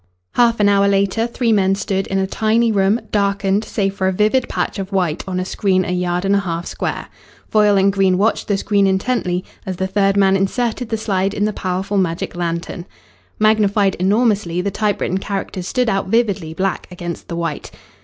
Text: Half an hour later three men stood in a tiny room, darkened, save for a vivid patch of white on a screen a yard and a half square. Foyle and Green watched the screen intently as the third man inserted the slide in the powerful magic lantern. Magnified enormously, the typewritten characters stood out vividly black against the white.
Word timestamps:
Half 0.33 0.59
an 0.59 0.67
hour 0.67 0.87
later 0.87 1.27
three 1.27 1.51
men 1.51 1.75
stood 1.75 2.07
in 2.07 2.17
a 2.17 2.25
tiny 2.25 2.71
room, 2.71 3.01
darkened, 3.11 3.63
save 3.63 3.93
for 3.93 4.07
a 4.07 4.11
vivid 4.11 4.49
patch 4.49 4.79
of 4.79 4.91
white 4.91 5.23
on 5.27 5.39
a 5.39 5.45
screen 5.45 5.85
a 5.85 5.91
yard 5.91 6.25
and 6.25 6.35
a 6.35 6.39
half 6.39 6.65
square. 6.65 7.05
Foyle 7.51 7.77
and 7.77 7.93
Green 7.93 8.17
watched 8.17 8.47
the 8.47 8.57
screen 8.57 8.87
intently 8.87 9.45
as 9.63 9.75
the 9.75 9.85
third 9.85 10.17
man 10.17 10.35
inserted 10.35 10.89
the 10.89 10.97
slide 10.97 11.35
in 11.35 11.45
the 11.45 11.53
powerful 11.53 11.97
magic 11.99 12.35
lantern. 12.35 12.87
Magnified 13.37 13.93
enormously, 13.99 14.59
the 14.59 14.71
typewritten 14.71 15.19
characters 15.19 15.67
stood 15.67 15.87
out 15.87 16.07
vividly 16.07 16.55
black 16.55 16.87
against 16.89 17.27
the 17.27 17.35
white. 17.35 17.69